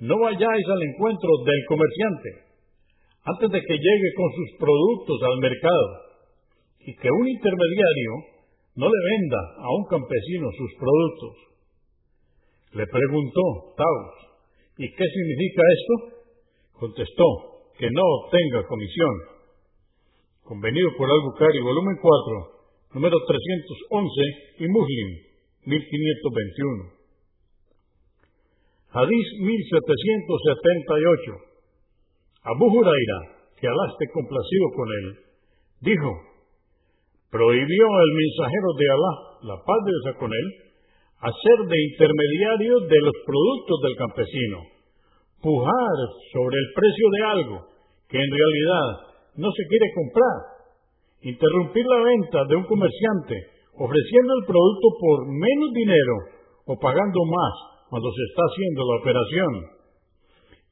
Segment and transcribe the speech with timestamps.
[0.00, 2.49] no vayáis al encuentro del comerciante
[3.24, 5.86] antes de que llegue con sus productos al mercado
[6.80, 8.12] y que un intermediario
[8.76, 11.36] no le venda a un campesino sus productos.
[12.72, 14.14] Le preguntó Taus,
[14.78, 15.94] ¿y qué significa esto?
[16.78, 17.26] Contestó,
[17.76, 19.14] que no obtenga comisión.
[20.44, 22.52] Convenido por Al-Bukhari, volumen 4,
[22.94, 25.08] número 311 y Muslim,
[25.66, 27.00] 1521.
[28.92, 31.49] Hadís 1778.
[32.42, 33.20] Abu Huraira,
[33.60, 35.06] que Alá complacido con él,
[35.80, 36.10] dijo,
[37.30, 40.46] prohibió el mensajero de Alá, la paz de Dios con él,
[41.20, 44.58] hacer de intermediario de los productos del campesino,
[45.42, 45.96] pujar
[46.32, 47.56] sobre el precio de algo
[48.08, 48.88] que en realidad
[49.36, 50.36] no se quiere comprar,
[51.20, 53.36] interrumpir la venta de un comerciante
[53.76, 56.16] ofreciendo el producto por menos dinero
[56.66, 57.54] o pagando más
[57.88, 59.52] cuando se está haciendo la operación,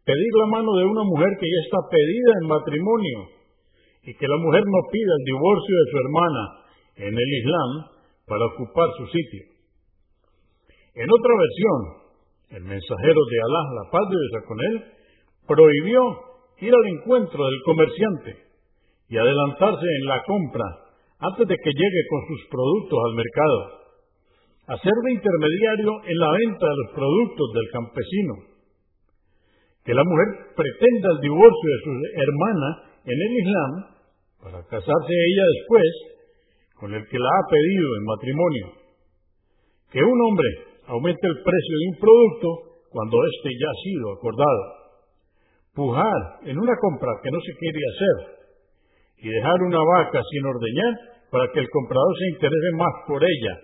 [0.08, 3.18] pedir la mano de una mujer que ya está pedida en matrimonio
[4.08, 6.42] y que la mujer no pida el divorcio de su hermana
[6.96, 7.70] en el Islam
[8.24, 9.44] para ocupar su sitio.
[10.96, 11.80] En otra versión,
[12.56, 14.74] el mensajero de Alá, la paz de Dios con él,
[15.44, 16.00] prohibió
[16.64, 18.32] ir al encuentro del comerciante
[19.12, 20.68] y adelantarse en la compra
[21.20, 23.58] antes de que llegue con sus productos al mercado,
[24.72, 28.34] hacer de intermediario en la venta de los productos del campesino,
[29.88, 32.68] que la mujer pretenda el divorcio de su hermana
[33.08, 33.72] en el Islam
[34.36, 35.92] para casarse ella después
[36.76, 38.66] con el que la ha pedido en matrimonio,
[39.88, 40.48] que un hombre
[40.92, 42.48] aumente el precio de un producto
[42.92, 44.62] cuando éste ya ha sido acordado.
[45.72, 48.16] Pujar en una compra que no se quiere hacer.
[49.24, 50.92] Y dejar una vaca sin ordeñar
[51.30, 53.54] para que el comprador se interese más por ella,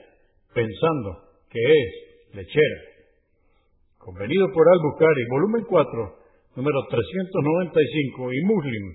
[0.55, 1.21] pensando
[1.51, 2.94] que es lechera.
[4.05, 6.17] Convenido por Al-Bukhari, volumen 4,
[6.57, 8.95] número 395 y Muslim,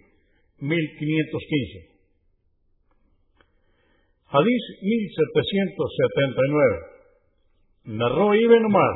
[0.60, 1.90] 1515.
[4.30, 6.80] Hadís 1779.
[7.86, 8.94] Narró Ibn Omar,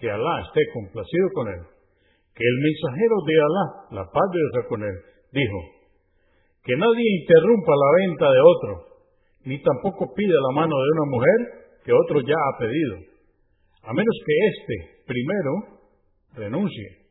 [0.00, 1.60] que Alá esté complacido con él
[2.34, 3.66] que el mensajero de Alá,
[4.00, 4.96] la paz de Dios con él,
[5.32, 5.58] dijo,
[6.64, 8.70] que nadie interrumpa la venta de otro,
[9.44, 11.38] ni tampoco pida la mano de una mujer
[11.84, 12.96] que otro ya ha pedido,
[13.82, 15.82] a menos que éste primero
[16.38, 17.10] renuncie.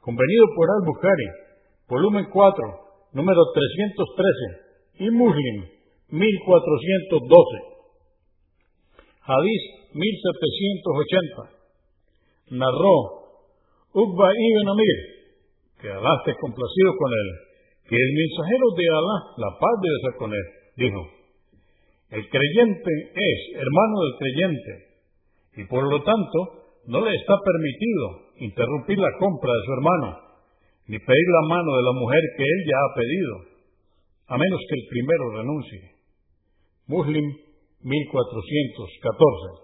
[0.00, 1.28] Convenido por Al-Bukhari,
[1.88, 5.64] volumen 4, número 313, y Muslim,
[6.10, 7.72] 1412.
[9.22, 9.62] Hadís
[9.94, 12.58] 1780.
[12.58, 13.22] Narró
[13.94, 14.98] Uqba ibn Amir,
[15.80, 17.28] que Alá esté complacido con él,
[17.86, 20.46] que el mensajero de Alá, la paz debe ser con él,
[20.76, 21.06] dijo,
[22.10, 24.72] el creyente es hermano del creyente,
[25.56, 30.18] y por lo tanto no le está permitido interrumpir la compra de su hermano,
[30.88, 33.34] ni pedir la mano de la mujer que él ya ha pedido,
[34.28, 35.92] a menos que el primero renuncie.
[36.86, 37.24] Muslim
[37.82, 39.61] 1414